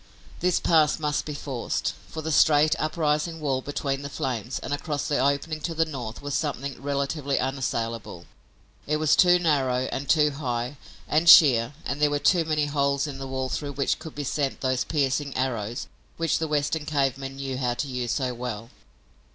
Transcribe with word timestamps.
This 0.39 0.59
pass 0.59 0.97
must 0.97 1.25
be 1.25 1.35
forced, 1.35 1.93
for 2.07 2.23
the 2.23 2.31
straight, 2.31 2.75
uprising 2.79 3.39
wall 3.39 3.61
between 3.61 4.01
the 4.01 4.09
flames 4.09 4.57
and 4.57 4.73
across 4.73 5.07
the 5.07 5.19
opening 5.19 5.61
to 5.61 5.75
the 5.75 5.85
north 5.85 6.23
was 6.23 6.33
something 6.33 6.81
relatively 6.81 7.37
unassailable. 7.39 8.25
It 8.87 8.97
was 8.97 9.15
too 9.15 9.37
narrow 9.37 9.87
and 9.91 10.09
too 10.09 10.31
high 10.31 10.77
and 11.07 11.29
sheer 11.29 11.75
and 11.85 12.01
there 12.01 12.09
were 12.09 12.17
too 12.17 12.45
many 12.45 12.65
holes 12.65 13.05
in 13.05 13.19
the 13.19 13.27
wall 13.27 13.47
through 13.49 13.73
which 13.73 13.99
could 13.99 14.15
be 14.15 14.23
sent 14.23 14.61
those 14.61 14.83
piercing 14.85 15.37
arrows 15.37 15.85
which 16.17 16.39
the 16.39 16.47
Western 16.47 16.87
cave 16.87 17.19
men 17.19 17.35
knew 17.35 17.59
how 17.59 17.75
to 17.75 17.87
use 17.87 18.13
so 18.13 18.33
well. 18.33 18.71